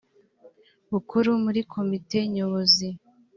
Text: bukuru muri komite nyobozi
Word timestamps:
bukuru 0.91 1.29
muri 1.43 1.61
komite 1.73 2.19
nyobozi 2.33 2.87